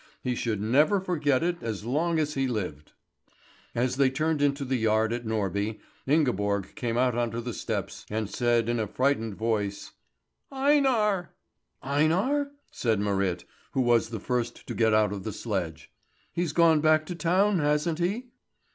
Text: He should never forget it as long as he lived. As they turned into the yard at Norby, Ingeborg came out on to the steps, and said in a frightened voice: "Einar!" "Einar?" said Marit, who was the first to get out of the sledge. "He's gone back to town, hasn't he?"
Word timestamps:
He 0.23 0.33
should 0.33 0.59
never 0.59 0.99
forget 0.99 1.43
it 1.43 1.61
as 1.61 1.85
long 1.85 2.17
as 2.17 2.33
he 2.33 2.47
lived. 2.47 2.93
As 3.75 3.97
they 3.97 4.09
turned 4.09 4.41
into 4.41 4.65
the 4.65 4.77
yard 4.77 5.13
at 5.13 5.27
Norby, 5.27 5.79
Ingeborg 6.07 6.73
came 6.73 6.97
out 6.97 7.15
on 7.15 7.29
to 7.29 7.39
the 7.39 7.53
steps, 7.53 8.07
and 8.09 8.27
said 8.27 8.67
in 8.67 8.79
a 8.79 8.87
frightened 8.87 9.35
voice: 9.35 9.91
"Einar!" 10.51 11.35
"Einar?" 11.83 12.49
said 12.71 12.99
Marit, 12.99 13.45
who 13.73 13.81
was 13.81 14.09
the 14.09 14.19
first 14.19 14.65
to 14.65 14.73
get 14.73 14.91
out 14.95 15.13
of 15.13 15.23
the 15.23 15.31
sledge. 15.31 15.91
"He's 16.33 16.51
gone 16.51 16.81
back 16.81 17.05
to 17.05 17.13
town, 17.13 17.59
hasn't 17.59 17.99
he?" 17.99 18.29